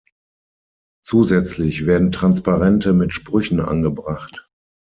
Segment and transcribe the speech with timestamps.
[1.05, 4.49] Zusätzlich werden Transparente mit Sprüchen angebracht.